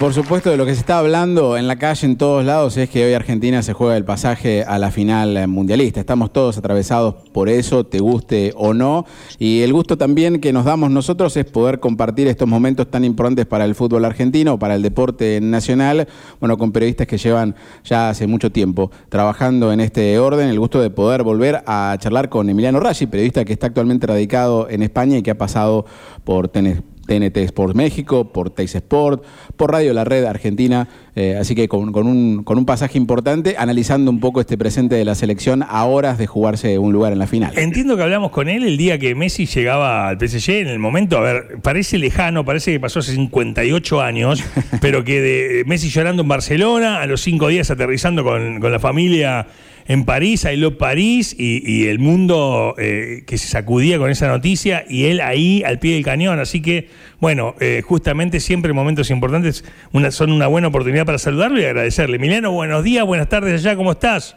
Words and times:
por 0.00 0.14
supuesto, 0.14 0.48
de 0.50 0.56
lo 0.56 0.64
que 0.64 0.72
se 0.72 0.80
está 0.80 0.96
hablando 0.96 1.58
en 1.58 1.68
la 1.68 1.76
calle, 1.76 2.06
en 2.06 2.16
todos 2.16 2.42
lados, 2.42 2.74
es 2.78 2.88
que 2.88 3.04
hoy 3.04 3.12
Argentina 3.12 3.62
se 3.62 3.74
juega 3.74 3.98
el 3.98 4.04
pasaje 4.06 4.64
a 4.64 4.78
la 4.78 4.90
final 4.90 5.46
mundialista. 5.46 6.00
Estamos 6.00 6.32
todos 6.32 6.56
atravesados 6.56 7.16
por 7.32 7.50
eso, 7.50 7.84
te 7.84 8.00
guste 8.00 8.54
o 8.56 8.72
no. 8.72 9.04
Y 9.38 9.60
el 9.60 9.74
gusto 9.74 9.98
también 9.98 10.40
que 10.40 10.54
nos 10.54 10.64
damos 10.64 10.90
nosotros 10.90 11.36
es 11.36 11.44
poder 11.44 11.80
compartir 11.80 12.28
estos 12.28 12.48
momentos 12.48 12.90
tan 12.90 13.04
importantes 13.04 13.44
para 13.44 13.66
el 13.66 13.74
fútbol 13.74 14.06
argentino, 14.06 14.58
para 14.58 14.74
el 14.74 14.80
deporte 14.80 15.38
nacional, 15.42 16.08
bueno, 16.40 16.56
con 16.56 16.72
periodistas 16.72 17.06
que 17.06 17.18
llevan 17.18 17.54
ya 17.84 18.08
hace 18.08 18.26
mucho 18.26 18.50
tiempo 18.50 18.90
trabajando 19.10 19.70
en 19.70 19.80
este 19.80 20.18
orden. 20.18 20.48
El 20.48 20.58
gusto 20.58 20.80
de 20.80 20.88
poder 20.88 21.24
volver 21.24 21.62
a 21.66 21.94
charlar 22.00 22.30
con 22.30 22.48
Emiliano 22.48 22.80
Raggi, 22.80 23.04
periodista 23.04 23.44
que 23.44 23.52
está 23.52 23.66
actualmente 23.66 24.06
radicado 24.06 24.66
en 24.70 24.82
España 24.82 25.18
y 25.18 25.22
que 25.22 25.32
ha 25.32 25.36
pasado 25.36 25.84
por 26.24 26.48
tener 26.48 26.89
TNT 27.10 27.38
Sport 27.38 27.74
México, 27.74 28.32
por 28.32 28.50
Teis 28.50 28.72
Sport, 28.76 29.24
por 29.56 29.72
Radio 29.72 29.92
La 29.92 30.04
Red 30.04 30.26
Argentina, 30.26 30.86
eh, 31.16 31.36
así 31.38 31.54
que 31.54 31.68
con, 31.68 31.94
un, 31.94 32.44
con 32.44 32.58
un 32.58 32.66
pasaje 32.66 32.98
importante, 32.98 33.56
analizando 33.58 34.10
un 34.10 34.20
poco 34.20 34.40
este 34.40 34.56
presente 34.56 34.94
de 34.94 35.04
la 35.04 35.14
selección 35.14 35.64
a 35.68 35.84
horas 35.84 36.18
de 36.18 36.26
jugarse 36.26 36.78
un 36.78 36.92
lugar 36.92 37.12
en 37.12 37.18
la 37.18 37.26
final. 37.26 37.52
Entiendo 37.58 37.96
que 37.96 38.02
hablamos 38.02 38.30
con 38.30 38.48
él 38.48 38.64
el 38.64 38.76
día 38.76 38.98
que 38.98 39.14
Messi 39.14 39.46
llegaba 39.46 40.08
al 40.08 40.18
PSG, 40.18 40.50
en 40.50 40.68
el 40.68 40.78
momento, 40.78 41.18
a 41.18 41.20
ver, 41.20 41.58
parece 41.62 41.98
lejano, 41.98 42.44
parece 42.44 42.72
que 42.72 42.80
pasó 42.80 43.00
hace 43.00 43.12
58 43.14 44.00
años, 44.00 44.42
pero 44.80 45.04
que 45.04 45.20
de 45.20 45.64
Messi 45.66 45.88
llorando 45.88 46.22
en 46.22 46.28
Barcelona, 46.28 47.00
a 47.00 47.06
los 47.06 47.20
cinco 47.20 47.48
días 47.48 47.70
aterrizando 47.70 48.24
con, 48.24 48.60
con 48.60 48.72
la 48.72 48.78
familia 48.78 49.46
en 49.90 50.04
París, 50.04 50.44
I 50.44 50.56
Love 50.56 50.76
París, 50.76 51.34
y, 51.36 51.88
el 51.88 51.98
mundo 51.98 52.76
eh, 52.78 53.24
que 53.26 53.36
se 53.38 53.48
sacudía 53.48 53.98
con 53.98 54.08
esa 54.08 54.28
noticia, 54.28 54.84
y 54.88 55.06
él 55.06 55.20
ahí 55.20 55.64
al 55.64 55.80
pie 55.80 55.94
del 55.94 56.04
cañón. 56.04 56.38
Así 56.38 56.62
que, 56.62 56.88
bueno, 57.18 57.56
eh, 57.58 57.82
justamente 57.84 58.38
siempre 58.38 58.72
momentos 58.72 59.10
importantes 59.10 59.64
son 60.10 60.30
una 60.30 60.46
buena 60.46 60.68
oportunidad 60.68 60.99
para 61.04 61.18
saludarlo 61.18 61.60
y 61.60 61.64
agradecerle. 61.64 62.16
Emiliano, 62.16 62.52
buenos 62.52 62.84
días, 62.84 63.04
buenas 63.04 63.28
tardes 63.28 63.64
allá, 63.64 63.76
¿cómo 63.76 63.92
estás? 63.92 64.36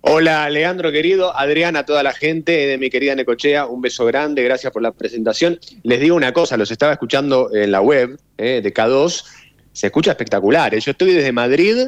Hola, 0.00 0.50
Leandro 0.50 0.90
querido, 0.90 1.36
Adrián, 1.36 1.76
a 1.76 1.86
toda 1.86 2.02
la 2.02 2.12
gente 2.12 2.66
de 2.66 2.76
mi 2.76 2.90
querida 2.90 3.14
Necochea, 3.14 3.66
un 3.66 3.80
beso 3.80 4.04
grande, 4.04 4.42
gracias 4.42 4.72
por 4.72 4.82
la 4.82 4.90
presentación. 4.90 5.60
Les 5.84 6.00
digo 6.00 6.16
una 6.16 6.32
cosa, 6.32 6.56
los 6.56 6.72
estaba 6.72 6.92
escuchando 6.92 7.54
en 7.54 7.70
la 7.70 7.80
web 7.80 8.18
eh, 8.36 8.60
de 8.62 8.74
K2, 8.74 9.24
se 9.72 9.86
escucha 9.86 10.10
espectacular. 10.10 10.76
Yo 10.76 10.90
estoy 10.90 11.12
desde 11.12 11.30
Madrid 11.30 11.86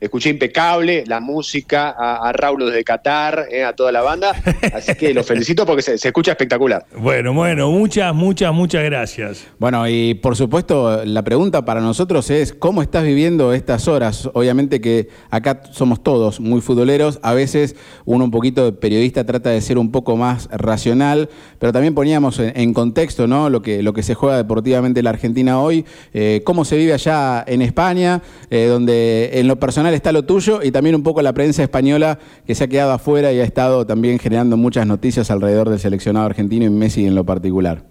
escuché 0.00 0.30
impecable 0.30 1.04
la 1.06 1.20
música, 1.20 1.94
a, 1.96 2.28
a 2.28 2.32
Raúl 2.32 2.66
desde 2.66 2.84
Qatar, 2.84 3.46
eh, 3.50 3.64
a 3.64 3.74
toda 3.74 3.92
la 3.92 4.02
banda. 4.02 4.34
Así 4.72 4.94
que 4.94 5.12
lo 5.14 5.24
felicito 5.24 5.66
porque 5.66 5.82
se, 5.82 5.94
escucha 5.94 6.32
espectacular. 6.32 6.86
Bueno, 7.08 7.32
bueno, 7.32 7.70
muchas, 7.70 8.14
muchas, 8.14 8.52
muchas 8.52 8.84
gracias. 8.84 9.46
Bueno, 9.58 9.88
y 9.88 10.14
por 10.14 10.36
supuesto, 10.36 11.04
la 11.04 11.22
pregunta 11.22 11.64
para 11.64 11.80
nosotros 11.80 12.28
es: 12.30 12.52
¿cómo 12.52 12.82
estás 12.82 13.04
viviendo 13.04 13.52
estas 13.52 13.88
horas? 13.88 14.28
Obviamente 14.34 14.80
que 14.80 15.08
acá 15.30 15.62
somos 15.70 16.02
todos 16.02 16.40
muy 16.40 16.60
futboleros. 16.60 17.18
A 17.22 17.34
veces 17.34 17.76
uno, 18.04 18.24
un 18.24 18.30
poquito 18.30 18.64
de 18.64 18.72
periodista, 18.72 19.24
trata 19.24 19.50
de 19.50 19.60
ser 19.60 19.78
un 19.78 19.90
poco 19.90 20.16
más 20.16 20.48
racional, 20.52 21.28
pero 21.58 21.72
también 21.72 21.94
poníamos 21.94 22.38
en, 22.38 22.74
contexto 22.74 23.26
¿no? 23.26 23.48
lo, 23.48 23.62
que, 23.62 23.82
lo 23.82 23.92
que 23.92 24.02
se 24.02 24.14
juega 24.14 24.36
deportivamente 24.36 25.00
en 25.00 25.04
la 25.04 25.10
Argentina 25.10 25.60
hoy. 25.60 25.84
Eh, 26.12 26.42
¿Cómo 26.44 26.64
se 26.64 26.76
vive 26.76 26.92
allá 26.92 27.44
en 27.46 27.62
España? 27.62 28.22
Eh, 28.50 28.66
donde 28.66 29.30
en 29.34 29.48
lo 29.48 29.58
personal 29.58 29.87
está 29.94 30.12
lo 30.12 30.24
tuyo 30.24 30.60
y 30.62 30.70
también 30.70 30.94
un 30.94 31.02
poco 31.02 31.22
la 31.22 31.32
prensa 31.32 31.62
española 31.62 32.18
que 32.46 32.54
se 32.54 32.64
ha 32.64 32.68
quedado 32.68 32.92
afuera 32.92 33.32
y 33.32 33.40
ha 33.40 33.44
estado 33.44 33.86
también 33.86 34.18
generando 34.18 34.56
muchas 34.56 34.86
noticias 34.86 35.30
alrededor 35.30 35.70
del 35.70 35.78
seleccionado 35.78 36.26
argentino 36.26 36.64
y 36.64 36.70
Messi 36.70 37.06
en 37.06 37.14
lo 37.14 37.24
particular. 37.24 37.82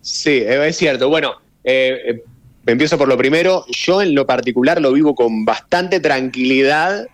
Sí, 0.00 0.42
es 0.46 0.76
cierto. 0.76 1.08
Bueno, 1.08 1.34
eh, 1.64 1.98
eh, 2.06 2.22
empiezo 2.66 2.98
por 2.98 3.08
lo 3.08 3.16
primero. 3.16 3.64
Yo 3.68 4.02
en 4.02 4.14
lo 4.14 4.26
particular 4.26 4.80
lo 4.80 4.92
vivo 4.92 5.14
con 5.14 5.44
bastante 5.44 6.00
tranquilidad 6.00 7.06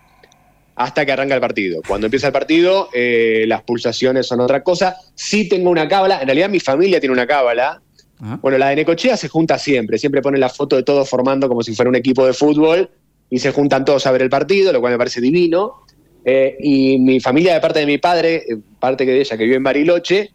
hasta 0.74 1.04
que 1.04 1.12
arranca 1.12 1.34
el 1.34 1.40
partido. 1.40 1.82
Cuando 1.86 2.06
empieza 2.06 2.28
el 2.28 2.32
partido, 2.32 2.88
eh, 2.94 3.44
las 3.48 3.62
pulsaciones 3.62 4.26
son 4.26 4.40
otra 4.40 4.62
cosa. 4.62 4.96
Sí 5.14 5.48
tengo 5.48 5.70
una 5.70 5.88
cábala, 5.88 6.20
en 6.20 6.26
realidad 6.26 6.48
mi 6.48 6.60
familia 6.60 7.00
tiene 7.00 7.12
una 7.12 7.26
cábala. 7.26 7.82
Bueno, 8.40 8.58
la 8.58 8.70
de 8.70 8.76
Necochea 8.76 9.16
se 9.16 9.28
junta 9.28 9.58
siempre, 9.58 9.96
siempre 9.96 10.20
pone 10.20 10.38
la 10.38 10.48
foto 10.48 10.74
de 10.74 10.82
todos 10.82 11.08
formando 11.08 11.48
como 11.48 11.62
si 11.62 11.72
fuera 11.72 11.88
un 11.88 11.94
equipo 11.94 12.26
de 12.26 12.32
fútbol 12.32 12.90
y 13.30 13.38
se 13.38 13.52
juntan 13.52 13.84
todos 13.84 14.06
a 14.06 14.12
ver 14.12 14.22
el 14.22 14.30
partido, 14.30 14.72
lo 14.72 14.80
cual 14.80 14.92
me 14.92 14.98
parece 14.98 15.20
divino. 15.20 15.84
Eh, 16.24 16.56
y 16.60 16.98
mi 16.98 17.20
familia, 17.20 17.54
de 17.54 17.60
parte 17.60 17.80
de 17.80 17.86
mi 17.86 17.98
padre, 17.98 18.36
eh, 18.36 18.56
parte 18.78 19.04
de 19.04 19.20
ella 19.20 19.36
que 19.36 19.44
vive 19.44 19.56
en 19.56 19.62
Bariloche, 19.62 20.30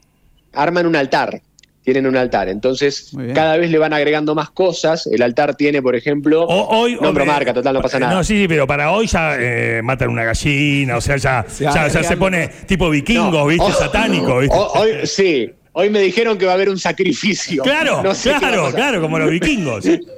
arman 0.53 0.85
un 0.85 0.95
altar. 0.95 1.41
Tienen 1.83 2.07
un 2.07 2.15
altar. 2.15 2.47
Entonces, 2.47 3.11
cada 3.35 3.57
vez 3.57 3.69
le 3.69 3.77
van 3.77 3.91
agregando 3.91 4.33
más 4.35 4.51
cosas. 4.51 5.05
El 5.05 5.21
altar 5.21 5.55
tiene, 5.55 5.81
por 5.81 5.97
ejemplo. 5.97 6.45
hoy, 6.47 6.97
nombro 7.01 7.25
marca, 7.25 7.53
total, 7.53 7.73
no 7.73 7.81
pasa 7.81 7.99
nada. 7.99 8.13
No, 8.13 8.23
sí, 8.23 8.39
sí, 8.39 8.47
pero 8.47 8.65
para 8.65 8.91
hoy 8.91 9.05
ya 9.05 9.35
eh, 9.37 9.81
matan 9.83 10.07
una 10.07 10.23
gallina, 10.23 10.95
o 10.95 11.01
sea, 11.01 11.17
ya, 11.17 11.45
ya, 11.59 11.89
se 11.89 12.15
pone 12.15 12.47
tipo 12.65 12.89
vikingo, 12.89 13.45
¿viste? 13.47 13.71
Satánico, 13.73 14.39
¿viste? 14.39 14.57
Hoy, 14.57 14.91
sí. 15.03 15.51
Hoy 15.73 15.89
me 15.89 15.99
dijeron 15.99 16.37
que 16.37 16.45
va 16.45 16.51
a 16.51 16.55
haber 16.55 16.69
un 16.69 16.77
sacrificio. 16.77 17.63
Claro, 17.63 18.03
claro, 18.23 18.71
claro, 18.71 19.01
como 19.01 19.19
los 19.19 19.29
vikingos. 19.29 19.85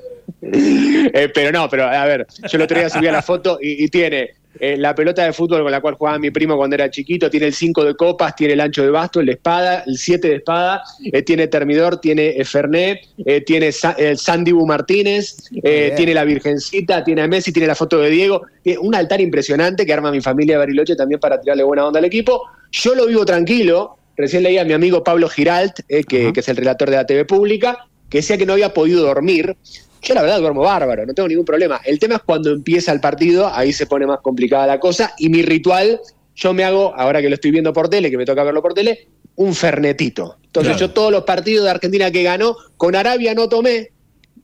Eh, 1.13 1.29
pero 1.33 1.51
no, 1.51 1.69
pero 1.69 1.85
a 1.85 2.05
ver, 2.05 2.25
yo 2.49 2.57
el 2.57 2.63
otro 2.63 2.77
día 2.77 2.89
subí 2.89 3.07
a 3.07 3.11
la 3.11 3.21
foto 3.21 3.59
y, 3.61 3.87
tiene 3.89 4.31
eh, 4.59 4.75
la 4.75 4.95
pelota 4.95 5.23
de 5.23 5.33
fútbol 5.33 5.61
con 5.61 5.71
la 5.71 5.79
cual 5.79 5.93
jugaba 5.93 6.17
mi 6.17 6.31
primo 6.31 6.57
cuando 6.57 6.75
era 6.75 6.89
chiquito, 6.89 7.29
tiene 7.29 7.47
el 7.47 7.53
5 7.53 7.85
de 7.85 7.95
copas, 7.95 8.35
tiene 8.35 8.53
el 8.53 8.61
ancho 8.61 8.81
de 8.81 8.89
basto, 8.89 9.19
el 9.19 9.27
de 9.27 9.33
espada, 9.33 9.83
el 9.85 9.97
7 9.97 10.27
de 10.27 10.35
espada, 10.35 10.81
eh, 11.03 11.21
tiene 11.21 11.47
Termidor, 11.47 12.01
tiene 12.01 12.43
Fernet, 12.43 13.01
tiene 13.45 13.71
el 13.97 14.17
Sandy 14.17 14.51
Bu 14.51 14.65
Martínez, 14.65 15.37
tiene 15.61 16.13
la 16.13 16.23
Virgencita, 16.23 17.03
tiene 17.03 17.21
a 17.21 17.27
Messi, 17.27 17.51
tiene 17.51 17.67
la 17.67 17.75
foto 17.75 17.99
de 17.99 18.09
Diego, 18.09 18.41
tiene 18.63 18.79
un 18.79 18.95
altar 18.95 19.21
impresionante 19.21 19.85
que 19.85 19.93
arma 19.93 20.11
mi 20.11 20.21
familia 20.21 20.55
de 20.55 20.59
Bariloche 20.59 20.95
también 20.95 21.19
para 21.19 21.39
tirarle 21.39 21.63
buena 21.63 21.85
onda 21.85 21.99
al 21.99 22.05
equipo. 22.05 22.41
Yo 22.71 22.95
lo 22.95 23.05
vivo 23.05 23.25
tranquilo, 23.25 23.97
recién 24.17 24.43
leía 24.43 24.61
a 24.61 24.65
mi 24.65 24.73
amigo 24.73 25.03
Pablo 25.03 25.29
Giralt, 25.29 25.81
que, 25.87 26.33
que 26.33 26.39
es 26.39 26.49
el 26.49 26.57
relator 26.57 26.89
de 26.89 26.95
la 26.95 27.05
TV 27.05 27.25
Pública, 27.25 27.87
que 28.09 28.19
decía 28.19 28.37
que 28.37 28.45
no 28.45 28.53
había 28.53 28.73
podido 28.73 29.03
dormir 29.03 29.55
yo 30.05 30.13
la 30.13 30.21
verdad 30.21 30.39
duermo 30.39 30.61
bárbaro, 30.61 31.05
no 31.05 31.13
tengo 31.13 31.27
ningún 31.27 31.45
problema. 31.45 31.81
El 31.83 31.99
tema 31.99 32.15
es 32.15 32.21
cuando 32.21 32.51
empieza 32.51 32.91
el 32.91 33.01
partido, 33.01 33.47
ahí 33.51 33.73
se 33.73 33.87
pone 33.87 34.05
más 34.05 34.19
complicada 34.21 34.67
la 34.67 34.79
cosa. 34.79 35.13
Y 35.17 35.29
mi 35.29 35.41
ritual, 35.41 35.99
yo 36.35 36.53
me 36.53 36.63
hago, 36.63 36.93
ahora 36.95 37.21
que 37.21 37.29
lo 37.29 37.35
estoy 37.35 37.51
viendo 37.51 37.73
por 37.73 37.89
tele, 37.89 38.11
que 38.11 38.17
me 38.17 38.25
toca 38.25 38.43
verlo 38.43 38.61
por 38.61 38.73
tele, 38.73 39.07
un 39.35 39.55
fernetito. 39.55 40.37
Entonces 40.45 40.77
yo 40.77 40.91
todos 40.91 41.11
los 41.11 41.23
partidos 41.23 41.65
de 41.65 41.71
Argentina 41.71 42.11
que 42.11 42.23
ganó, 42.23 42.55
con 42.77 42.95
Arabia 42.95 43.33
no 43.33 43.49
tomé, 43.49 43.91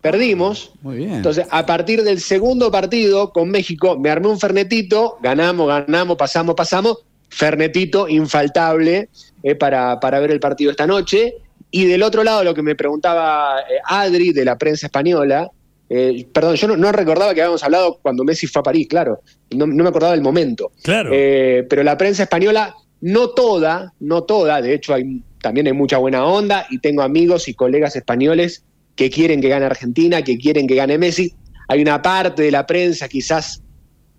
perdimos. 0.01 0.73
Muy 0.81 0.97
bien. 0.97 1.13
Entonces, 1.13 1.45
a 1.49 1.65
partir 1.65 2.03
del 2.03 2.19
segundo 2.19 2.71
partido 2.71 3.31
con 3.31 3.49
México, 3.49 3.97
me 3.97 4.09
armé 4.09 4.27
un 4.27 4.39
fernetito, 4.39 5.17
ganamos, 5.21 5.67
ganamos, 5.67 6.17
pasamos, 6.17 6.55
pasamos. 6.55 6.97
Fernetito 7.29 8.09
infaltable 8.09 9.07
eh, 9.43 9.55
para, 9.55 10.01
para 10.01 10.19
ver 10.19 10.31
el 10.31 10.41
partido 10.41 10.71
esta 10.71 10.85
noche. 10.85 11.35
Y 11.71 11.85
del 11.85 12.03
otro 12.03 12.23
lado, 12.23 12.43
lo 12.43 12.53
que 12.53 12.61
me 12.61 12.75
preguntaba 12.75 13.61
eh, 13.61 13.79
Adri 13.85 14.33
de 14.33 14.43
la 14.43 14.57
prensa 14.57 14.87
española, 14.87 15.49
eh, 15.89 16.25
perdón, 16.31 16.55
yo 16.55 16.67
no, 16.67 16.91
recordaba 16.91 17.33
que 17.33 17.41
habíamos 17.41 17.63
hablado 17.63 17.99
cuando 18.01 18.23
Messi 18.23 18.47
fue 18.47 18.59
a 18.59 18.63
París, 18.63 18.87
claro, 18.89 19.21
no, 19.55 19.67
me 19.67 19.87
acordaba 19.87 20.13
del 20.13 20.21
momento. 20.21 20.71
Claro. 20.83 21.09
Eh, 21.13 21.65
pero 21.69 21.83
la 21.83 21.97
prensa 21.97 22.23
española, 22.23 22.75
no 23.01 23.29
toda, 23.29 23.93
no 23.99 24.23
toda, 24.23 24.61
de 24.61 24.73
hecho 24.73 24.93
hay, 24.93 25.21
también 25.41 25.67
hay 25.67 25.73
mucha 25.73 25.97
buena 25.97 26.25
onda 26.25 26.65
y 26.69 26.79
tengo 26.79 27.01
amigos 27.01 27.47
y 27.47 27.53
colegas 27.53 27.95
españoles 27.95 28.63
que 28.95 29.09
quieren 29.09 29.41
que 29.41 29.49
gane 29.49 29.65
Argentina, 29.65 30.21
que 30.21 30.37
quieren 30.37 30.67
que 30.67 30.75
gane 30.75 30.97
Messi. 30.97 31.33
Hay 31.67 31.81
una 31.81 32.01
parte 32.01 32.43
de 32.43 32.51
la 32.51 32.65
prensa 32.65 33.07
quizás 33.07 33.61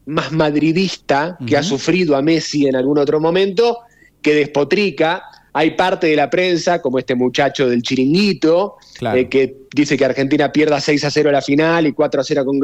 más 0.07 0.33
madridista 0.33 1.39
que 1.47 1.57
ha 1.57 1.63
sufrido 1.63 2.17
a 2.17 2.23
Messi 2.23 2.67
en 2.67 2.77
algún 2.77 2.99
otro 2.99 3.21
momento, 3.21 3.79
que 4.21 4.35
despotrica 4.35 5.23
hay 5.55 5.73
parte 5.73 6.07
de 6.07 6.17
la 6.17 6.31
prensa, 6.31 6.81
como 6.81 6.99
este 6.99 7.15
muchacho 7.15 7.69
del 7.69 7.83
chiringuito, 7.83 8.77
eh, 9.15 9.29
que 9.29 9.57
dice 9.75 9.99
que 9.99 10.05
Argentina 10.05 10.51
pierda 10.51 10.81
6 10.81 11.05
a 11.05 11.11
0 11.11 11.31
la 11.31 11.43
final 11.43 11.87
y 11.87 11.93
4 11.93 12.21
a 12.21 12.25
0 12.25 12.45
con... 12.45 12.61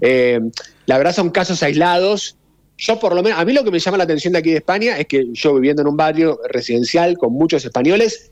Eh, 0.00 0.40
la 0.86 0.98
verdad 0.98 1.14
son 1.14 1.30
casos 1.30 1.62
aislados. 1.62 2.36
Yo 2.76 3.00
por 3.00 3.14
lo 3.14 3.22
menos, 3.22 3.38
a 3.38 3.44
mí 3.44 3.52
lo 3.52 3.64
que 3.64 3.70
me 3.70 3.78
llama 3.78 3.96
la 3.96 4.04
atención 4.04 4.34
de 4.34 4.40
aquí 4.40 4.50
de 4.50 4.58
España 4.58 4.98
es 4.98 5.06
que 5.06 5.26
yo 5.32 5.54
viviendo 5.54 5.82
en 5.82 5.88
un 5.88 5.96
barrio 5.96 6.38
residencial 6.48 7.16
con 7.16 7.32
muchos 7.32 7.64
españoles, 7.64 8.30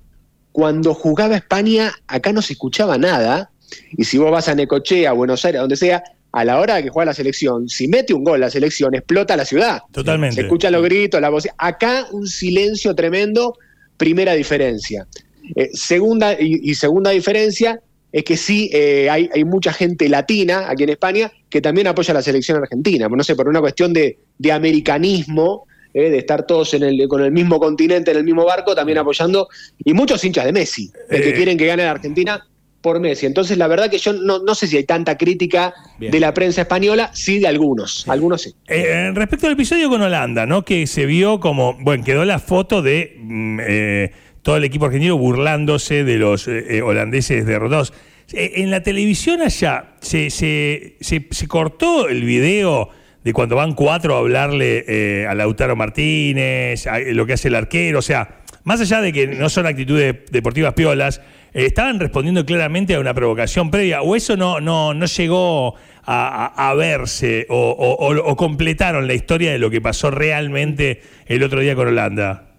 cuando 0.52 0.94
jugaba 0.94 1.36
España 1.36 1.92
acá 2.06 2.32
no 2.32 2.42
se 2.42 2.52
escuchaba 2.52 2.98
nada. 2.98 3.50
Y 3.96 4.04
si 4.04 4.18
vos 4.18 4.30
vas 4.30 4.48
a 4.48 4.54
Necochea, 4.54 5.10
a 5.10 5.12
Buenos 5.14 5.44
Aires, 5.44 5.58
a 5.58 5.62
donde 5.62 5.76
sea, 5.76 6.02
a 6.32 6.44
la 6.44 6.60
hora 6.60 6.76
de 6.76 6.84
que 6.84 6.90
juega 6.90 7.06
la 7.06 7.14
selección, 7.14 7.68
si 7.68 7.88
mete 7.88 8.12
un 8.12 8.22
gol 8.22 8.40
la 8.40 8.50
selección, 8.50 8.94
explota 8.94 9.36
la 9.36 9.46
ciudad. 9.46 9.80
Totalmente. 9.90 10.36
Se 10.36 10.42
escuchan 10.42 10.72
los 10.72 10.82
gritos, 10.82 11.20
la 11.20 11.30
voz. 11.30 11.48
Acá 11.56 12.06
un 12.12 12.26
silencio 12.26 12.94
tremendo 12.94 13.54
Primera 13.96 14.34
diferencia. 14.34 15.06
Eh, 15.54 15.70
segunda, 15.72 16.36
y, 16.38 16.74
segunda 16.74 17.10
diferencia 17.10 17.80
es 18.12 18.24
que 18.24 18.36
sí 18.36 18.70
eh, 18.72 19.08
hay, 19.10 19.44
mucha 19.44 19.72
gente 19.72 20.08
latina 20.08 20.70
aquí 20.70 20.84
en 20.84 20.90
España 20.90 21.30
que 21.50 21.60
también 21.60 21.86
apoya 21.86 22.12
a 22.12 22.14
la 22.14 22.22
selección 22.22 22.58
argentina. 22.58 23.08
No 23.08 23.22
sé, 23.22 23.36
por 23.36 23.48
una 23.48 23.60
cuestión 23.60 23.92
de, 23.92 24.18
americanismo, 24.50 25.66
eh, 25.92 26.10
de 26.10 26.18
estar 26.18 26.46
todos 26.46 26.74
en 26.74 26.82
el, 26.82 27.08
con 27.08 27.22
el 27.22 27.32
mismo 27.32 27.58
continente, 27.58 28.10
en 28.10 28.18
el 28.18 28.24
mismo 28.24 28.44
barco, 28.44 28.74
también 28.74 28.98
apoyando. 28.98 29.48
Y 29.84 29.92
muchos 29.92 30.24
hinchas 30.24 30.44
de 30.44 30.52
Messi, 30.52 30.90
que 31.10 31.34
quieren 31.34 31.56
que 31.56 31.66
gane 31.66 31.84
la 31.84 31.92
Argentina 31.92 32.46
por 32.80 33.00
Messi. 33.00 33.26
Entonces, 33.26 33.58
la 33.58 33.66
verdad 33.66 33.90
que 33.90 33.98
yo 33.98 34.12
no, 34.12 34.54
sé 34.54 34.66
si 34.66 34.76
hay 34.76 34.84
tanta 34.84 35.16
crítica 35.18 35.74
de 35.98 36.20
la 36.20 36.32
prensa 36.32 36.62
española, 36.62 37.10
sí 37.12 37.38
de 37.38 37.48
algunos, 37.48 38.06
algunos 38.08 38.42
sí. 38.42 38.54
Eh, 38.68 39.10
respecto 39.14 39.46
al 39.46 39.54
episodio 39.54 39.88
con 39.88 40.02
Holanda, 40.02 40.46
¿no? 40.46 40.64
Que 40.64 40.86
se 40.86 41.06
vio 41.06 41.40
como, 41.40 41.74
bueno, 41.80 42.04
quedó 42.04 42.24
la 42.24 42.38
foto 42.38 42.82
de 42.82 43.16
mm, 43.18 43.60
eh, 43.62 44.12
todo 44.42 44.56
el 44.56 44.64
equipo 44.64 44.86
argentino 44.86 45.16
burlándose 45.16 46.04
de 46.04 46.16
los 46.16 46.46
eh, 46.46 46.80
holandeses 46.82 47.44
derrotados. 47.44 47.92
en 48.32 48.70
la 48.70 48.82
televisión 48.82 49.42
allá, 49.42 49.96
se, 50.00 50.30
se, 50.30 50.96
se, 51.00 51.48
cortó 51.48 52.08
el 52.08 52.24
video 52.24 52.90
de 53.24 53.32
cuando 53.32 53.56
van 53.56 53.74
cuatro 53.74 54.14
a 54.14 54.18
hablarle 54.18 55.26
a 55.28 55.34
Lautaro 55.34 55.74
Martínez, 55.74 56.86
lo 57.12 57.26
que 57.26 57.32
hace 57.32 57.48
el 57.48 57.56
arquero, 57.56 57.98
o 57.98 58.02
sea, 58.02 58.42
más 58.66 58.80
allá 58.80 59.00
de 59.00 59.12
que 59.12 59.28
no 59.28 59.48
son 59.48 59.66
actitudes 59.66 60.16
deportivas 60.30 60.74
piolas, 60.74 61.20
estaban 61.64 61.98
respondiendo 61.98 62.44
claramente 62.44 62.94
a 62.94 63.00
una 63.00 63.14
provocación 63.14 63.70
previa, 63.70 64.02
o 64.02 64.14
eso 64.14 64.36
no, 64.36 64.60
no, 64.60 64.92
no 64.92 65.06
llegó 65.06 65.74
a, 66.08 66.74
verse, 66.76 67.46
o, 67.48 68.36
completaron 68.36 69.06
la 69.06 69.14
historia 69.14 69.50
de 69.52 69.58
lo 69.58 69.70
que 69.70 69.80
pasó 69.80 70.10
realmente 70.10 71.00
el 71.26 71.42
otro 71.42 71.60
día 71.60 71.74
con 71.74 71.88
Holanda. 71.88 72.50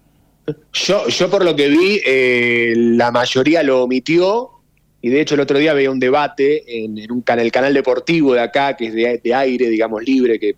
Yo, 0.74 1.08
yo 1.08 1.30
por 1.30 1.46
lo 1.46 1.56
que 1.56 1.70
vi, 1.70 2.02
eh, 2.06 2.74
la 2.76 3.12
mayoría 3.12 3.64
lo 3.64 3.84
omitió, 3.84 4.50
y 5.02 5.10
de 5.10 5.22
hecho 5.22 5.36
el 5.36 5.42
otro 5.42 5.60
día 5.60 5.74
veía 5.74 5.92
un 5.92 6.00
debate 6.00 6.64
en, 6.68 7.12
un 7.12 7.24
el 7.28 7.52
canal 7.52 7.74
deportivo 7.74 8.34
de 8.34 8.42
acá, 8.42 8.76
que 8.76 8.88
es 8.88 9.22
de, 9.24 9.34
aire, 9.34 9.70
digamos, 9.70 10.04
libre, 10.04 10.40
que 10.40 10.56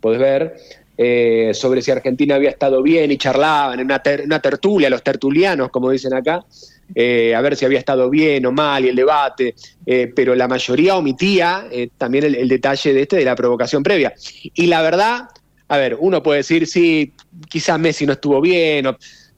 podés 0.00 0.20
ver, 0.20 0.54
eh, 0.96 1.50
sobre 1.52 1.82
si 1.82 1.90
Argentina 1.90 2.36
había 2.36 2.50
estado 2.50 2.82
bien 2.82 3.10
y 3.10 3.18
charlaban 3.18 3.80
en 3.80 3.86
una, 3.86 4.02
una 4.24 4.40
tertulia, 4.40 4.88
los 4.88 5.02
tertulianos, 5.02 5.70
como 5.70 5.90
dicen 5.90 6.14
acá, 6.14 6.44
eh, 6.94 7.34
a 7.34 7.40
ver 7.40 7.56
si 7.56 7.64
había 7.64 7.78
estado 7.78 8.10
bien 8.10 8.44
o 8.46 8.52
mal 8.52 8.84
y 8.84 8.88
el 8.88 8.96
debate, 8.96 9.54
eh, 9.86 10.12
pero 10.14 10.34
la 10.34 10.48
mayoría 10.48 10.96
omitía 10.96 11.66
eh, 11.70 11.88
también 11.96 12.24
el, 12.24 12.48
detalle 12.48 12.92
de 12.92 13.02
este 13.02 13.16
de 13.16 13.24
la 13.24 13.34
provocación 13.34 13.82
previa. 13.82 14.12
Y 14.54 14.66
la 14.66 14.82
verdad, 14.82 15.28
a 15.68 15.76
ver, 15.78 15.96
uno 15.98 16.22
puede 16.22 16.38
decir, 16.38 16.66
sí, 16.66 17.12
quizás 17.48 17.78
Messi 17.78 18.04
no 18.04 18.12
estuvo 18.12 18.40
bien, 18.40 18.86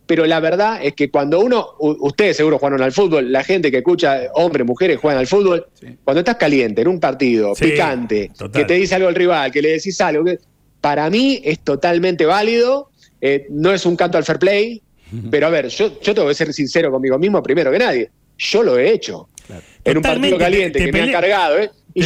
pero 0.07 0.27
la 0.27 0.41
verdad 0.41 0.81
es 0.83 0.95
que 0.95 1.11
cuando 1.11 1.41
uno, 1.41 1.67
ustedes 1.79 2.37
seguro 2.37 2.59
jugaron 2.59 2.83
al 2.83 2.93
fútbol, 2.93 3.31
la 3.31 3.45
gente 3.45 3.71
que 3.71 3.79
escucha, 3.79 4.23
hombres, 4.35 4.67
mujeres, 4.67 4.99
juegan 4.99 5.21
al 5.21 5.27
fútbol, 5.27 5.67
cuando 6.03 6.21
estás 6.21 6.37
caliente 6.37 6.83
en 6.83 6.89
un 6.89 7.01
partido, 7.01 7.55
picante, 7.55 8.31
que 8.53 8.65
te 8.65 8.75
dice 8.75 8.97
algo 8.97 9.09
el 9.09 9.15
rival, 9.15 9.51
que 9.51 9.63
le 9.63 9.71
decís 9.71 9.99
algo, 10.01 10.25
para 10.81 11.09
mí 11.09 11.41
es 11.43 11.61
totalmente 11.61 12.27
válido, 12.27 12.91
no 13.49 13.73
es 13.73 13.87
un 13.87 13.97
canto 13.97 14.19
al 14.19 14.25
fair 14.25 14.39
play, 14.39 14.83
pero 15.31 15.47
a 15.47 15.51
ver, 15.51 15.69
yo, 15.69 16.01
yo 16.01 16.15
tengo 16.15 16.29
que 16.29 16.35
ser 16.35 16.53
sincero 16.53 16.91
conmigo 16.91 17.19
mismo 17.19 17.43
primero 17.43 17.71
que 17.71 17.79
nadie. 17.79 18.11
Yo 18.37 18.63
lo 18.63 18.79
he 18.79 18.93
hecho. 18.93 19.29
En 19.85 19.99
un 19.99 20.03
partido 20.03 20.39
caliente 20.39 20.85
que 20.85 20.93
me 20.93 21.03
han 21.03 21.13
cargado, 21.13 21.59
¿eh? 21.59 21.71
Y, 21.95 22.05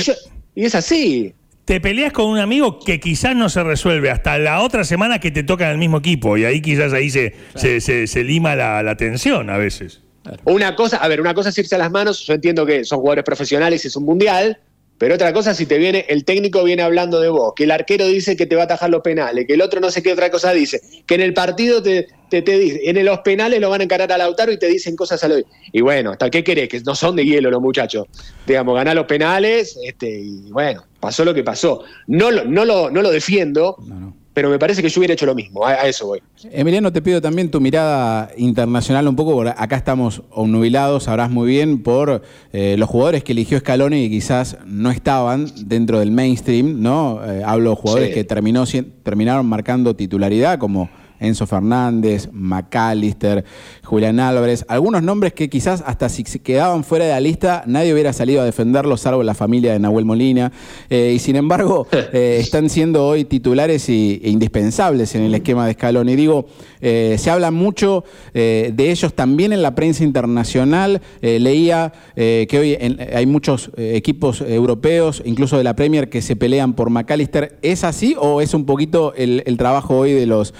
y 0.54 0.64
es 0.64 0.74
así 0.74 1.34
te 1.68 1.82
peleas 1.82 2.14
con 2.14 2.24
un 2.30 2.38
amigo 2.38 2.80
que 2.80 2.98
quizás 2.98 3.36
no 3.36 3.50
se 3.50 3.62
resuelve 3.62 4.10
hasta 4.10 4.38
la 4.38 4.62
otra 4.62 4.84
semana 4.84 5.18
que 5.18 5.30
te 5.30 5.42
toca 5.42 5.66
en 5.66 5.72
el 5.72 5.76
mismo 5.76 5.98
equipo 5.98 6.38
y 6.38 6.46
ahí 6.46 6.62
quizás 6.62 6.94
ahí 6.94 7.10
se, 7.10 7.34
se, 7.54 8.24
lima 8.24 8.56
la, 8.56 8.82
la, 8.82 8.96
tensión 8.96 9.50
a 9.50 9.58
veces. 9.58 10.00
Una 10.44 10.74
cosa, 10.74 10.96
a 10.96 11.06
ver, 11.08 11.20
una 11.20 11.34
cosa 11.34 11.50
es 11.50 11.58
irse 11.58 11.74
a 11.74 11.78
las 11.78 11.90
manos, 11.90 12.26
yo 12.26 12.32
entiendo 12.32 12.64
que 12.64 12.86
son 12.86 13.00
jugadores 13.00 13.24
profesionales 13.24 13.84
y 13.84 13.88
es 13.88 13.96
un 13.96 14.06
mundial, 14.06 14.58
pero 14.98 15.14
otra 15.14 15.32
cosa, 15.32 15.54
si 15.54 15.64
te 15.64 15.78
viene, 15.78 16.04
el 16.08 16.24
técnico 16.24 16.64
viene 16.64 16.82
hablando 16.82 17.20
de 17.20 17.28
vos, 17.28 17.52
que 17.54 17.64
el 17.64 17.70
arquero 17.70 18.06
dice 18.06 18.36
que 18.36 18.46
te 18.46 18.56
va 18.56 18.62
a 18.62 18.64
atajar 18.64 18.90
los 18.90 19.00
penales, 19.00 19.46
que 19.46 19.54
el 19.54 19.62
otro 19.62 19.80
no 19.80 19.90
sé 19.90 20.02
qué 20.02 20.12
otra 20.12 20.30
cosa 20.30 20.52
dice, 20.52 20.82
que 21.06 21.14
en 21.14 21.20
el 21.20 21.32
partido 21.32 21.80
te, 21.82 22.08
te, 22.28 22.42
dice, 22.42 22.80
en 22.84 23.04
los 23.04 23.20
penales 23.20 23.60
lo 23.60 23.70
van 23.70 23.80
a 23.80 23.84
encarar 23.84 24.10
a 24.12 24.18
Lautaro 24.18 24.50
y 24.50 24.58
te 24.58 24.66
dicen 24.66 24.96
cosas 24.96 25.22
a 25.22 25.28
lo. 25.28 25.36
Y 25.72 25.80
bueno, 25.80 26.10
¿hasta 26.10 26.30
qué 26.30 26.42
querés? 26.42 26.68
Que 26.68 26.80
no 26.80 26.96
son 26.96 27.14
de 27.14 27.24
hielo 27.24 27.50
los 27.50 27.62
muchachos. 27.62 28.06
Digamos, 28.46 28.74
ganar 28.74 28.96
los 28.96 29.06
penales, 29.06 29.78
este, 29.84 30.20
y 30.20 30.50
bueno, 30.50 30.84
pasó 30.98 31.24
lo 31.24 31.32
que 31.32 31.44
pasó. 31.44 31.84
No 32.08 32.30
lo, 32.32 32.44
no 32.44 32.64
lo, 32.64 32.90
no 32.90 33.00
lo 33.00 33.10
defiendo. 33.10 33.76
No, 33.86 34.14
pero 34.38 34.50
me 34.50 34.58
parece 34.60 34.82
que 34.82 34.88
yo 34.88 35.00
hubiera 35.00 35.14
hecho 35.14 35.26
lo 35.26 35.34
mismo, 35.34 35.66
a, 35.66 35.74
eso 35.88 36.06
voy. 36.06 36.22
Emiliano, 36.52 36.92
te 36.92 37.02
pido 37.02 37.20
también 37.20 37.50
tu 37.50 37.60
mirada 37.60 38.30
internacional 38.36 39.08
un 39.08 39.16
poco, 39.16 39.32
porque 39.32 39.52
acá 39.56 39.74
estamos 39.74 40.22
obnubilados, 40.30 41.02
sabrás 41.02 41.28
muy 41.28 41.48
bien, 41.48 41.82
por 41.82 42.22
eh, 42.52 42.76
los 42.78 42.88
jugadores 42.88 43.24
que 43.24 43.32
eligió 43.32 43.58
Scaloni 43.58 44.04
y 44.04 44.10
quizás 44.10 44.56
no 44.64 44.92
estaban 44.92 45.50
dentro 45.66 45.98
del 45.98 46.12
mainstream, 46.12 46.80
¿no? 46.80 47.20
Eh, 47.26 47.42
hablo 47.44 47.70
de 47.70 47.76
jugadores 47.76 48.14
que 48.14 48.22
terminó, 48.22 48.62
terminaron 49.02 49.44
marcando 49.44 49.96
titularidad, 49.96 50.60
como 50.60 50.88
Enzo 51.20 51.46
Fernández, 51.46 52.28
McAllister, 52.32 53.44
Julián 53.82 54.20
Álvarez, 54.20 54.64
algunos 54.68 55.02
nombres 55.02 55.32
que 55.32 55.48
quizás 55.48 55.82
hasta 55.86 56.08
si 56.08 56.24
se 56.24 56.40
quedaban 56.40 56.84
fuera 56.84 57.04
de 57.04 57.10
la 57.12 57.20
lista 57.20 57.62
nadie 57.66 57.92
hubiera 57.92 58.12
salido 58.12 58.42
a 58.42 58.44
defenderlos, 58.44 59.00
salvo 59.00 59.22
la 59.22 59.34
familia 59.34 59.72
de 59.72 59.78
Nahuel 59.78 60.04
Molina, 60.04 60.52
eh, 60.90 61.12
y 61.14 61.18
sin 61.18 61.36
embargo 61.36 61.86
eh, 62.12 62.38
están 62.40 62.68
siendo 62.70 63.06
hoy 63.06 63.24
titulares 63.24 63.88
e 63.88 64.20
indispensables 64.24 65.14
en 65.14 65.22
el 65.22 65.34
esquema 65.34 65.66
de 65.66 65.74
Scaloni. 65.74 66.16
Digo, 66.16 66.46
eh, 66.80 67.16
se 67.18 67.30
habla 67.30 67.50
mucho 67.50 68.04
de 68.32 68.90
ellos 68.90 69.14
también 69.14 69.52
en 69.52 69.62
la 69.62 69.74
prensa 69.74 70.04
internacional, 70.04 71.00
leía 71.20 71.92
que 72.14 72.58
hoy 72.58 72.74
hay 72.74 73.26
muchos 73.26 73.70
equipos 73.76 74.40
europeos, 74.40 75.22
incluso 75.24 75.58
de 75.58 75.64
la 75.64 75.74
Premier, 75.74 76.08
que 76.08 76.22
se 76.22 76.36
pelean 76.36 76.74
por 76.74 76.90
McAllister. 76.90 77.58
¿Es 77.62 77.84
así 77.84 78.16
o 78.18 78.40
es 78.40 78.54
un 78.54 78.64
poquito 78.64 79.12
el, 79.14 79.42
el 79.46 79.56
trabajo 79.56 79.96
hoy 79.96 80.12
de 80.12 80.26
los 80.26 80.54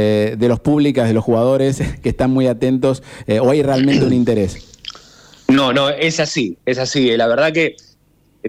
eh, 0.00 0.36
de 0.38 0.48
los 0.48 0.60
públicas, 0.60 1.06
de 1.06 1.14
los 1.14 1.22
jugadores 1.22 1.82
que 2.02 2.08
están 2.08 2.30
muy 2.30 2.46
atentos, 2.46 3.02
eh, 3.26 3.38
o 3.38 3.50
hay 3.50 3.62
realmente 3.62 4.04
un 4.04 4.14
interés? 4.14 4.66
No, 5.48 5.72
no, 5.72 5.90
es 5.90 6.20
así, 6.20 6.56
es 6.64 6.78
así. 6.78 7.14
La 7.16 7.26
verdad 7.26 7.52
que, 7.52 7.76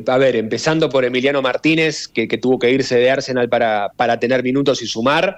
a 0.08 0.18
ver, 0.18 0.36
empezando 0.38 0.90
por 0.90 1.04
Emiliano 1.04 1.42
Martínez, 1.42 2.08
que, 2.08 2.28
tuvo 2.38 2.58
que 2.58 2.72
irse 2.72 2.96
de 2.96 3.10
Arsenal 3.10 3.50
para, 3.50 3.92
para 3.98 4.20
tener 4.20 4.44
minutos 4.44 4.82
y 4.82 4.88
sumar. 4.88 5.36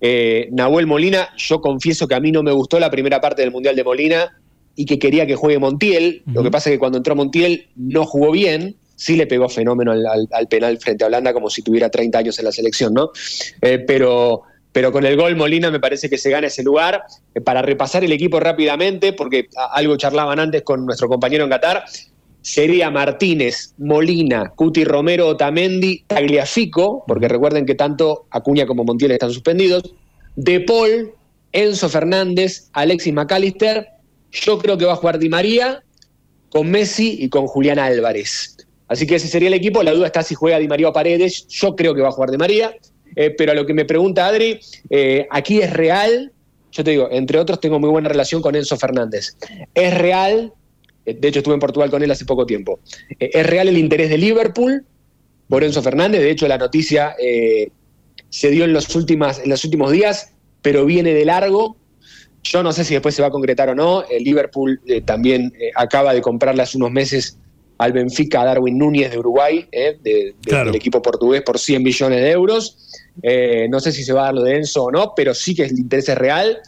Eh, 0.00 0.48
Nahuel 0.52 0.86
Molina, 0.86 1.28
yo 1.36 1.60
confieso 1.60 2.08
que 2.08 2.14
a 2.14 2.20
mí 2.20 2.32
no 2.32 2.42
me 2.42 2.52
gustó 2.52 2.80
la 2.80 2.90
primera 2.90 3.20
parte 3.20 3.42
del 3.42 3.50
Mundial 3.50 3.76
de 3.76 3.84
Molina 3.84 4.40
y 4.76 4.86
que 4.86 4.98
quería 4.98 5.26
que 5.26 5.34
juegue 5.34 5.58
Montiel. 5.58 6.22
Lo 6.32 6.42
que 6.42 6.50
pasa 6.50 6.70
es 6.70 6.76
que 6.76 6.78
cuando 6.78 6.96
entró 6.96 7.14
Montiel 7.14 7.66
no 7.76 8.06
jugó 8.06 8.30
bien, 8.30 8.76
sí 8.94 9.16
le 9.16 9.26
pegó 9.26 9.48
fenómeno 9.48 9.92
al, 9.92 10.48
penal 10.48 10.78
frente 10.78 11.04
a 11.04 11.08
Holanda 11.08 11.32
como 11.32 11.50
si 11.50 11.62
tuviera 11.62 11.90
30 11.90 12.18
años 12.18 12.38
en 12.38 12.44
la 12.44 12.52
selección, 12.52 12.94
¿no? 12.94 13.10
pero 13.86 14.42
pero 14.72 14.92
con 14.92 15.04
el 15.04 15.16
gol 15.16 15.36
Molina 15.36 15.70
me 15.70 15.80
parece 15.80 16.08
que 16.08 16.18
se 16.18 16.30
gana 16.30 16.46
ese 16.46 16.62
lugar. 16.62 17.02
Eh, 17.34 17.40
para 17.40 17.62
repasar 17.62 18.04
el 18.04 18.12
equipo 18.12 18.40
rápidamente, 18.40 19.12
porque 19.12 19.48
algo 19.72 19.96
charlaban 19.96 20.38
antes 20.38 20.62
con 20.62 20.86
nuestro 20.86 21.08
compañero 21.08 21.44
en 21.44 21.50
Qatar, 21.50 21.84
sería 22.42 22.90
Martínez, 22.90 23.74
Molina, 23.78 24.52
Cuti 24.54 24.84
Romero, 24.84 25.28
Otamendi, 25.28 26.04
Tagliafico, 26.06 27.04
porque 27.06 27.28
recuerden 27.28 27.66
que 27.66 27.74
tanto 27.74 28.26
Acuña 28.30 28.66
como 28.66 28.84
Montiel 28.84 29.12
están 29.12 29.32
suspendidos, 29.32 29.94
De 30.36 30.60
Paul, 30.60 31.12
Enzo 31.52 31.88
Fernández, 31.88 32.70
Alexis 32.72 33.12
McAllister, 33.12 33.86
yo 34.30 34.58
creo 34.58 34.78
que 34.78 34.84
va 34.84 34.92
a 34.92 34.96
jugar 34.96 35.18
Di 35.18 35.28
María 35.28 35.82
con 36.50 36.70
Messi 36.70 37.16
y 37.20 37.28
con 37.28 37.46
Julián 37.46 37.78
Álvarez. 37.78 38.56
Así 38.88 39.06
que 39.06 39.16
ese 39.16 39.28
sería 39.28 39.48
el 39.48 39.54
equipo. 39.54 39.82
La 39.82 39.92
duda 39.92 40.06
está 40.06 40.22
si 40.22 40.34
juega 40.34 40.58
Di 40.58 40.68
María 40.68 40.88
o 40.88 40.92
Paredes. 40.92 41.46
Yo 41.48 41.76
creo 41.76 41.94
que 41.94 42.02
va 42.02 42.08
a 42.08 42.12
jugar 42.12 42.30
Di 42.30 42.38
María. 42.38 42.74
Eh, 43.16 43.30
pero 43.30 43.52
a 43.52 43.54
lo 43.54 43.66
que 43.66 43.74
me 43.74 43.84
pregunta 43.84 44.26
Adri, 44.26 44.60
eh, 44.88 45.26
aquí 45.30 45.60
es 45.60 45.72
real, 45.72 46.32
yo 46.72 46.84
te 46.84 46.90
digo, 46.92 47.08
entre 47.10 47.38
otros 47.38 47.60
tengo 47.60 47.78
muy 47.78 47.90
buena 47.90 48.08
relación 48.08 48.42
con 48.42 48.54
Enzo 48.54 48.76
Fernández. 48.76 49.36
Es 49.74 49.96
real, 49.96 50.52
eh, 51.04 51.14
de 51.18 51.28
hecho 51.28 51.40
estuve 51.40 51.54
en 51.54 51.60
Portugal 51.60 51.90
con 51.90 52.02
él 52.02 52.10
hace 52.10 52.24
poco 52.24 52.46
tiempo, 52.46 52.80
es 53.18 53.46
real 53.46 53.68
el 53.68 53.78
interés 53.78 54.10
de 54.10 54.18
Liverpool 54.18 54.84
por 55.48 55.64
Enzo 55.64 55.82
Fernández, 55.82 56.20
de 56.20 56.30
hecho 56.30 56.46
la 56.46 56.58
noticia 56.58 57.16
se 58.28 58.50
dio 58.50 58.64
en 58.64 58.72
los, 58.72 58.94
últimos 58.94 59.90
días, 59.90 60.32
pero 60.62 60.84
viene 60.84 61.12
de 61.12 61.24
largo. 61.24 61.76
Yo 62.44 62.62
no 62.62 62.72
sé 62.72 62.84
si 62.84 62.94
después 62.94 63.14
se 63.14 63.22
va 63.22 63.28
a 63.28 63.32
concretar 63.32 63.68
o 63.68 63.74
no. 63.74 64.04
El 64.08 64.22
Liverpool 64.22 64.80
también 65.04 65.52
acaba 65.74 66.14
de 66.14 66.22
comprarle 66.22 66.62
hace 66.62 66.78
unos 66.78 66.92
meses 66.92 67.36
al 67.80 67.94
Benfica 67.94 68.42
a 68.42 68.44
Darwin 68.44 68.76
Núñez 68.76 69.10
de 69.10 69.18
Uruguay, 69.18 69.66
del 69.72 70.74
equipo 70.74 71.00
portugués, 71.00 71.40
por 71.40 71.58
100 71.58 71.82
millones 71.82 72.20
de 72.20 72.30
euros. 72.30 72.76
Eh, 73.22 73.68
no 73.70 73.80
sé 73.80 73.90
si 73.90 74.04
se 74.04 74.12
va 74.12 74.20
a 74.20 74.24
dar 74.26 74.34
lo 74.34 74.42
de 74.42 74.56
Enzo 74.56 74.84
o 74.84 74.92
no, 74.92 75.14
pero 75.16 75.32
sí 75.32 75.54
que 75.54 75.64
el 75.64 75.78
interés 75.78 76.10
es 76.10 76.18
real. 76.18 76.58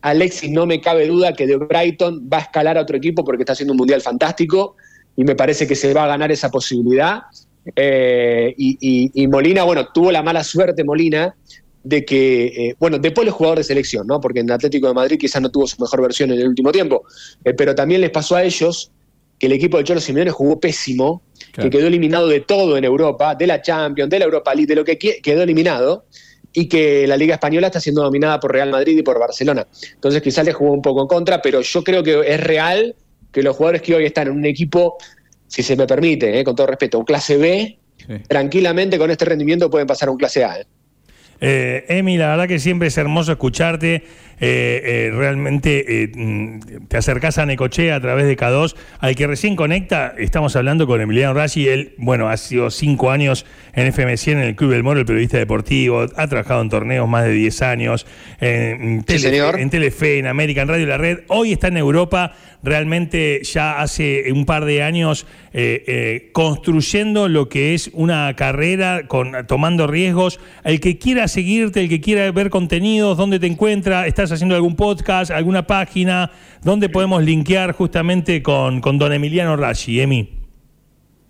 Alexis, 0.00 0.50
no 0.50 0.64
me 0.64 0.80
cabe 0.80 1.06
duda 1.06 1.34
que 1.34 1.46
de 1.46 1.56
Brighton 1.56 2.26
va 2.32 2.38
a 2.38 2.40
escalar 2.40 2.78
a 2.78 2.80
otro 2.80 2.96
equipo 2.96 3.22
porque 3.22 3.42
está 3.42 3.52
haciendo 3.52 3.72
un 3.72 3.76
mundial 3.76 4.00
fantástico 4.00 4.76
y 5.14 5.24
me 5.24 5.36
parece 5.36 5.66
que 5.66 5.74
se 5.74 5.92
va 5.92 6.04
a 6.04 6.06
ganar 6.06 6.32
esa 6.32 6.50
posibilidad. 6.50 7.20
Eh, 7.76 8.54
y, 8.56 9.26
Molina, 9.28 9.64
bueno, 9.64 9.88
tuvo 9.92 10.10
la 10.10 10.22
mala 10.22 10.42
suerte 10.42 10.84
Molina 10.84 11.36
de 11.84 12.02
que, 12.06 12.46
eh, 12.46 12.76
bueno, 12.78 12.98
después 12.98 13.28
es 13.28 13.34
jugador 13.34 13.58
de 13.58 13.64
selección, 13.64 14.06
¿no? 14.06 14.22
Porque 14.22 14.40
en 14.40 14.50
Atlético 14.50 14.88
de 14.88 14.94
Madrid 14.94 15.18
quizás 15.18 15.42
no 15.42 15.50
tuvo 15.50 15.66
su 15.66 15.78
mejor 15.82 16.00
versión 16.00 16.30
en 16.30 16.40
el 16.40 16.48
último 16.48 16.72
tiempo, 16.72 17.04
pero 17.58 17.74
también 17.74 18.00
les 18.00 18.10
pasó 18.10 18.36
a 18.36 18.42
ellos 18.42 18.90
que 19.42 19.46
el 19.46 19.54
equipo 19.54 19.76
de 19.76 19.82
Cholo 19.82 20.00
Simeone 20.00 20.30
jugó 20.30 20.60
pésimo 20.60 21.24
que 21.52 21.68
quedó 21.68 21.88
eliminado 21.88 22.28
de 22.28 22.42
todo 22.42 22.76
en 22.76 22.84
Europa, 22.84 23.34
de 23.34 23.48
la 23.48 23.60
Champions, 23.60 24.08
de 24.08 24.20
la 24.20 24.26
Europa 24.26 24.54
League, 24.54 24.68
de 24.68 24.76
lo 24.76 24.84
que 24.84 24.96
quedó 24.96 25.42
eliminado, 25.42 26.06
y 26.52 26.68
que 26.68 27.08
la 27.08 27.16
Liga 27.16 27.34
Española 27.34 27.66
está 27.66 27.80
siendo 27.80 28.04
dominada 28.04 28.38
por 28.38 28.52
Real 28.52 28.70
Madrid 28.70 28.96
y 28.96 29.02
por 29.02 29.18
Barcelona. 29.18 29.66
Entonces 29.94 30.22
quizás 30.22 30.44
le 30.44 30.52
jugó 30.52 30.72
un 30.72 30.80
poco 30.80 31.02
en 31.02 31.08
contra, 31.08 31.42
pero 31.42 31.60
yo 31.60 31.82
creo 31.82 32.04
que 32.04 32.20
es 32.24 32.40
real 32.40 32.94
que 33.32 33.42
los 33.42 33.56
jugadores 33.56 33.82
que 33.82 33.96
hoy 33.96 34.04
están 34.04 34.28
en 34.28 34.34
un 34.34 34.44
equipo, 34.46 34.96
si 35.48 35.64
se 35.64 35.74
me 35.74 35.88
permite, 35.88 36.38
eh, 36.38 36.44
con 36.44 36.54
todo 36.54 36.68
respeto, 36.68 37.00
un 37.00 37.04
clase 37.04 37.36
B, 37.36 37.80
tranquilamente 38.28 38.96
con 38.96 39.10
este 39.10 39.24
rendimiento 39.24 39.68
pueden 39.68 39.88
pasar 39.88 40.08
a 40.08 40.12
un 40.12 40.18
clase 40.18 40.44
A. 40.44 40.64
Eh, 41.40 41.84
Emi, 41.88 42.16
la 42.16 42.28
verdad 42.28 42.48
que 42.48 42.58
siempre 42.58 42.88
es 42.88 42.98
hermoso 42.98 43.32
escucharte. 43.32 44.04
Eh, 44.44 44.82
eh, 44.84 45.10
realmente 45.14 46.10
mm, 46.12 46.86
te 46.88 46.96
acercás 46.96 47.38
a 47.38 47.46
Necochea 47.46 47.94
a 47.94 48.00
través 48.00 48.26
de 48.26 48.36
K2. 48.36 48.74
Al 48.98 49.14
que 49.14 49.26
recién 49.26 49.54
conecta, 49.54 50.14
estamos 50.18 50.56
hablando 50.56 50.86
con 50.86 51.00
Emiliano 51.00 51.34
Rashi. 51.34 51.68
Él, 51.68 51.94
bueno, 51.98 52.28
ha 52.28 52.36
sido 52.36 52.70
cinco 52.70 53.10
años 53.10 53.46
en 53.72 53.92
FM100 53.92 54.32
en 54.32 54.38
el 54.38 54.56
Club 54.56 54.72
del 54.72 54.82
Moro, 54.82 55.00
el 55.00 55.06
periodista 55.06 55.38
deportivo. 55.38 56.06
Ha 56.16 56.26
trabajado 56.26 56.62
en 56.62 56.68
torneos 56.70 57.08
más 57.08 57.24
de 57.24 57.32
10 57.32 57.62
años. 57.62 58.06
En, 58.40 59.04
en 59.06 59.70
Telefe, 59.70 60.18
en 60.18 60.26
American 60.26 60.66
Radio 60.68 60.86
La 60.86 60.98
Red. 60.98 61.20
Hoy 61.28 61.52
está 61.52 61.68
en 61.68 61.76
Europa 61.76 62.34
realmente 62.62 63.42
ya 63.44 63.80
hace 63.80 64.32
un 64.32 64.44
par 64.44 64.64
de 64.64 64.82
años 64.82 65.26
eh, 65.52 65.84
eh, 65.86 66.30
construyendo 66.32 67.28
lo 67.28 67.48
que 67.48 67.74
es 67.74 67.90
una 67.92 68.34
carrera, 68.36 69.06
con, 69.08 69.46
tomando 69.46 69.86
riesgos. 69.86 70.40
El 70.64 70.80
que 70.80 70.98
quiera 70.98 71.28
seguirte, 71.28 71.80
el 71.80 71.88
que 71.88 72.00
quiera 72.00 72.30
ver 72.32 72.50
contenidos, 72.50 73.16
dónde 73.16 73.38
te 73.38 73.46
encuentra, 73.46 74.06
estás 74.06 74.32
haciendo 74.32 74.54
algún 74.54 74.76
podcast, 74.76 75.30
alguna 75.30 75.66
página, 75.66 76.30
dónde 76.62 76.88
podemos 76.88 77.22
linkear 77.22 77.72
justamente 77.72 78.42
con, 78.42 78.80
con 78.80 78.98
don 78.98 79.12
Emiliano 79.12 79.56
Rashi, 79.56 80.00
Emi. 80.00 80.42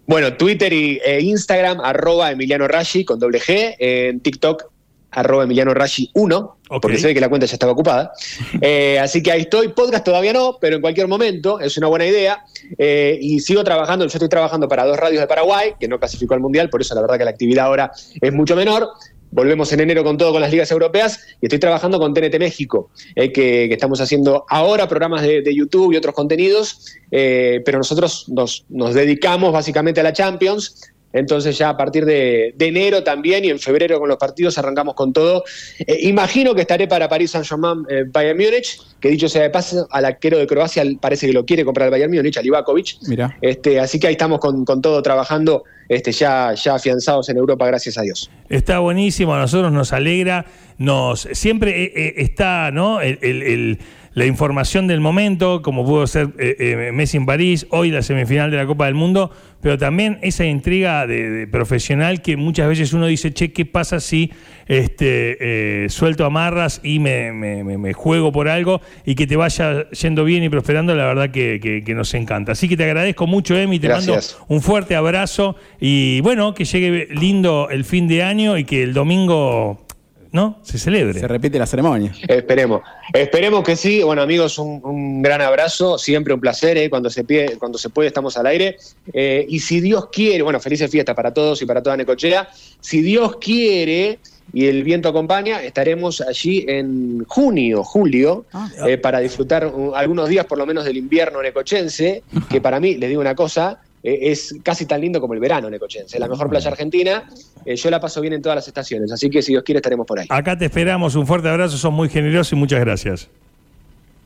Bueno, 0.07 0.35
Twitter 0.35 0.73
e 0.73 1.21
Instagram, 1.23 1.81
arroba 1.81 2.33
Emiliano 2.33 2.67
Rashi 2.67 3.05
con 3.05 3.19
doble 3.19 3.41
G, 3.41 3.77
en 3.79 4.21
TikTok 4.21 4.72
arroba 5.13 5.45
Emiliano 5.45 5.75
Rashi 5.75 6.11
1, 6.15 6.57
porque 6.81 6.99
se 6.99 7.07
ve 7.07 7.15
que 7.15 7.21
la 7.21 7.29
cuenta 7.29 7.47
ya 7.47 7.55
estaba 7.55 7.73
ocupada. 7.73 8.13
Eh, 8.65 8.99
así 8.99 9.23
que 9.23 9.33
ahí 9.33 9.43
estoy. 9.43 9.69
Podcast 9.69 10.05
todavía 10.05 10.33
no, 10.33 10.59
pero 10.61 10.77
en 10.77 10.83
cualquier 10.83 11.09
momento 11.09 11.59
es 11.59 11.77
una 11.77 11.89
buena 11.89 12.07
idea. 12.07 12.45
Eh, 12.79 13.19
y 13.21 13.41
sigo 13.41 13.65
trabajando, 13.65 14.05
yo 14.05 14.09
estoy 14.09 14.29
trabajando 14.29 14.69
para 14.69 14.85
dos 14.85 14.97
radios 14.97 15.21
de 15.21 15.27
Paraguay, 15.27 15.75
que 15.81 15.89
no 15.89 15.99
clasificó 15.99 16.35
al 16.35 16.41
Mundial, 16.41 16.71
por 16.71 16.81
eso 16.81 16.95
la 16.95 17.01
verdad 17.01 17.19
que 17.19 17.25
la 17.25 17.31
actividad 17.31 17.67
ahora 17.67 17.93
es 18.21 18.33
mucho 18.33 18.55
menor. 18.55 18.89
Volvemos 19.31 19.73
en 19.73 19.81
enero 19.81 20.05
con 20.05 20.17
todo 20.19 20.31
con 20.31 20.43
las 20.43 20.51
ligas 20.51 20.71
europeas 20.71 21.21
y 21.41 21.47
estoy 21.47 21.59
trabajando 21.59 21.99
con 21.99 22.13
TNT 22.13 22.39
México, 22.39 22.91
eh, 23.17 23.33
que, 23.33 23.73
estamos 23.73 24.01
haciendo 24.01 24.45
ahora 24.49 24.87
programas 24.87 25.23
de, 25.23 25.55
YouTube 25.55 25.93
y 25.93 25.97
otros 25.97 26.15
contenidos, 26.15 26.95
pero 27.11 27.79
nosotros 27.79 28.27
nos, 28.29 28.67
nos 28.69 28.95
dedicamos 28.95 29.53
básicamente 29.53 30.01
a 30.01 30.05
la 30.05 30.13
Champions 30.13 30.92
entonces 31.13 31.57
ya 31.59 31.71
a 31.71 31.77
partir 31.77 32.05
de, 32.05 32.55
enero 32.59 33.03
también 33.03 33.45
y 33.45 33.51
en 33.51 33.59
febrero 33.59 33.99
con 33.99 34.09
los 34.09 34.19
partidos 34.19 34.57
arrancamos 34.59 34.95
con 34.95 35.13
todo. 35.13 35.45
Eh, 35.79 35.99
imagino 36.03 36.55
que 36.55 36.63
estaré 36.63 36.89
para 36.89 37.09
París 37.09 37.33
Saint-Germain, 37.33 37.85
eh, 37.89 38.05
Bayern 38.07 38.39
Múnich, 38.39 38.81
que 39.01 39.09
dicho 39.09 39.29
sea 39.29 39.43
de 39.43 39.51
paso, 39.51 39.87
al 39.91 40.05
arquero 40.05 40.39
de 40.39 40.47
Croacia 40.47 40.85
parece 41.01 41.27
que 41.27 41.33
lo 41.33 41.45
quiere 41.45 41.65
comprar 41.65 41.87
el 41.87 41.91
Bayern 41.91 42.13
Múnich, 42.13 42.37
al 42.39 42.47
Ivakovic. 42.47 42.97
Mira. 43.09 43.37
Este, 43.43 43.81
así 43.81 43.99
que 43.99 44.07
ahí 44.07 44.13
estamos 44.13 44.39
con, 44.41 44.65
todo 44.65 45.03
trabajando, 45.03 45.65
este, 45.89 46.13
ya, 46.13 46.55
ya 46.55 46.77
afianzados 46.77 47.29
en 47.29 47.37
Europa, 47.37 47.67
gracias 47.67 47.99
a 47.99 48.03
Dios. 48.03 48.31
Está 48.49 48.79
buenísimo, 48.79 49.35
a 49.35 49.39
nosotros 49.39 49.73
nos 49.73 49.93
alegra, 49.93 50.47
nos 50.79 51.29
siempre 51.33 51.85
eh, 51.85 52.15
está, 52.19 52.71
¿no? 52.71 53.01
el 53.01 53.79
la 54.15 54.27
información 54.27 54.87
del 54.87 55.01
momento, 55.01 55.63
como 55.63 55.85
pudo 55.85 56.07
ser 56.07 56.29
eh, 56.39 56.57
eh, 56.59 56.93
Messi 56.93 57.17
en 57.17 57.27
París, 57.27 57.67
hoy 57.71 57.91
la 57.91 58.03
semifinal 58.03 58.51
de 58.51 58.59
la 58.59 58.67
Copa 58.67 58.85
del 58.87 58.95
Mundo, 58.95 59.31
pero 59.63 59.79
también 59.79 60.19
esa 60.23 60.45
intriga 60.45 61.07
de, 61.07 61.49
profesional 61.51 62.21
que 62.21 62.37
muchas 62.37 62.69
veces 62.69 62.93
uno 62.93 63.07
dice, 63.07 63.33
che, 63.33 63.53
¿qué 63.53 63.65
pasa 63.65 64.01
si 64.01 64.31
este, 64.67 65.85
eh, 65.85 65.89
suelto 65.89 66.27
amarras 66.27 66.81
y 66.83 66.99
me, 66.99 67.93
juego 67.95 68.33
por 68.33 68.49
algo 68.49 68.81
y 69.07 69.15
que 69.15 69.27
te 69.27 69.37
vaya 69.37 69.89
yendo 69.91 70.25
bien 70.25 70.43
y 70.43 70.49
prosperando? 70.51 70.95
La 70.95 71.07
verdad 71.07 71.31
que, 71.31 71.83
nos 71.95 72.13
encanta. 72.15 72.53
Así 72.53 72.69
que 72.69 72.77
te 72.77 72.85
agradezco 72.85 73.27
mucho, 73.27 73.57
Emi, 73.57 73.79
te 73.79 73.89
mando 73.89 74.19
un 74.49 74.61
fuerte 74.61 74.95
abrazo 74.95 75.57
y 75.81 76.21
bueno, 76.21 76.55
que 76.55 76.65
llegue 76.65 77.09
lindo 77.15 77.69
el 77.71 77.85
fin 77.85 78.09
de 78.09 78.23
año 78.25 78.59
y 78.59 78.65
que 78.65 78.83
el 78.83 78.93
domingo 78.93 79.87
¿no? 80.33 80.59
Se 80.63 80.79
celebre. 80.79 81.21
Se 81.21 81.29
repite 81.29 81.59
la 81.59 81.67
ceremonia. 81.67 82.13
Esperemos. 82.27 82.83
Esperemos 83.13 83.63
que 83.63 83.77
sí. 83.77 84.03
Bueno, 84.03 84.23
amigos, 84.23 84.59
un, 84.59 85.23
gran 85.23 85.43
abrazo. 85.43 85.99
Siempre 85.99 86.33
un 86.33 86.41
placer. 86.41 86.79
¿eh? 86.79 86.91
Cuando, 86.91 87.11
se 87.11 87.23
pide, 87.23 87.59
cuando 87.59 87.79
se 87.79 87.91
puede, 87.91 88.09
estamos 88.09 88.37
al 88.37 88.47
aire. 88.47 88.79
Eh, 89.13 89.45
y 89.49 89.61
si 89.61 89.81
Dios 89.81 90.09
quiere, 90.11 90.43
bueno, 90.43 90.59
felices 90.59 90.91
fiestas 90.91 91.15
para 91.15 91.33
todos 91.33 91.61
y 91.61 91.67
para 91.67 91.83
toda 91.83 91.97
Necochea. 91.97 92.49
Si 92.81 93.03
Dios 93.03 93.37
quiere 93.37 94.19
y 94.55 94.67
el 94.67 94.83
viento 94.83 95.09
acompaña, 95.09 95.63
estaremos 95.63 96.21
allí 96.21 96.65
en 96.67 97.25
junio, 97.27 97.85
julio, 97.85 98.45
ah. 98.53 98.69
eh, 98.87 98.99
para 98.99 99.21
disfrutar 99.21 99.71
algunos 99.95 100.29
días 100.29 100.47
por 100.47 100.59
lo 100.59 100.67
menos 100.67 100.85
del 100.85 100.97
invierno 100.97 101.43
necochense, 101.43 102.23
que 102.51 102.61
para 102.61 102.81
mí, 102.81 102.97
les 102.97 103.09
digo 103.09 103.21
una 103.21 103.35
cosa, 103.35 103.81
es 104.03 104.55
casi 104.63 104.87
tan 104.87 105.01
lindo 105.01 105.21
como 105.21 105.35
el 105.35 105.41
verano 105.41 105.71
necochense. 105.71 106.19
La 106.19 106.29
mejor 106.29 106.49
playa 106.49 106.71
argentina. 106.71 107.25
Eh, 107.65 107.77
yo 107.77 107.91
la 107.91 108.01
paso 108.01 108.21
bien 108.21 108.33
en 108.35 108.43
todas 108.43 108.57
las 108.57 108.67
estaciones, 108.67 109.13
así 109.13 109.31
que 109.31 109.43
si 109.43 109.53
Dios 109.53 109.63
quiere 109.63 109.79
estaremos 109.79 110.07
por 110.07 110.19
ahí. 110.19 110.27
Acá 110.29 110.59
te 110.59 110.65
esperamos, 110.65 111.15
un 111.15 111.27
fuerte 111.27 111.49
abrazo, 111.49 111.77
son 111.77 111.95
muy 111.95 112.09
generosos 112.09 112.53
y 112.53 112.57
muchas 112.57 112.81
gracias. 112.81 113.29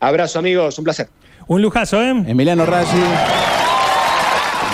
Abrazo 0.01 0.39
amigos, 0.39 0.79
un 0.79 0.85
placer. 0.85 1.09
Un 1.47 1.63
lujazo, 1.63 2.03
¿eh? 2.03 2.11
Emiliano 2.27 2.65
Raggi. 2.67 3.01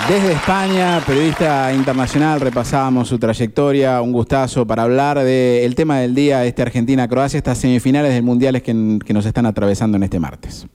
Desde 0.07 0.33
España, 0.33 1.01
periodista 1.05 1.71
internacional, 1.73 2.41
repasábamos 2.41 3.07
su 3.07 3.19
trayectoria, 3.19 4.01
un 4.01 4.11
gustazo 4.11 4.67
para 4.67 4.83
hablar 4.83 5.19
del 5.23 5.75
tema 5.75 5.99
del 5.99 6.13
día, 6.13 6.43
este 6.45 6.61
Argentina-Croacia, 6.61 7.37
estas 7.37 7.57
semifinales 7.57 8.13
del 8.13 8.23
Mundiales 8.23 8.63
que 8.63 8.73
nos 8.73 9.25
están 9.25 9.45
atravesando 9.45 9.95
en 9.95 10.03
este 10.03 10.19
martes. 10.19 10.67